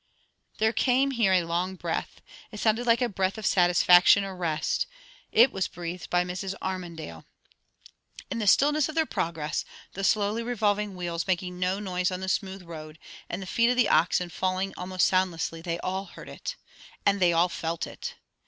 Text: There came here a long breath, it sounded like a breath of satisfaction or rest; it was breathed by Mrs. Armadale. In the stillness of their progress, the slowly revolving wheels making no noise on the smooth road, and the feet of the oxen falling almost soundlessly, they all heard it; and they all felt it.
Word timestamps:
There 0.57 0.73
came 0.73 1.11
here 1.11 1.31
a 1.31 1.43
long 1.43 1.75
breath, 1.75 2.21
it 2.51 2.59
sounded 2.59 2.87
like 2.87 3.03
a 3.03 3.07
breath 3.07 3.37
of 3.37 3.45
satisfaction 3.45 4.23
or 4.23 4.35
rest; 4.35 4.87
it 5.31 5.51
was 5.51 5.67
breathed 5.67 6.09
by 6.09 6.23
Mrs. 6.23 6.55
Armadale. 6.59 7.23
In 8.31 8.39
the 8.39 8.47
stillness 8.47 8.89
of 8.89 8.95
their 8.95 9.05
progress, 9.05 9.63
the 9.93 10.03
slowly 10.03 10.41
revolving 10.41 10.95
wheels 10.95 11.27
making 11.27 11.59
no 11.59 11.77
noise 11.79 12.09
on 12.09 12.19
the 12.21 12.29
smooth 12.29 12.63
road, 12.63 12.97
and 13.29 13.43
the 13.43 13.45
feet 13.45 13.69
of 13.69 13.77
the 13.77 13.89
oxen 13.89 14.29
falling 14.29 14.73
almost 14.75 15.05
soundlessly, 15.05 15.61
they 15.61 15.77
all 15.81 16.05
heard 16.05 16.29
it; 16.29 16.55
and 17.05 17.19
they 17.19 17.31
all 17.31 17.47
felt 17.47 17.85
it. 17.85 18.15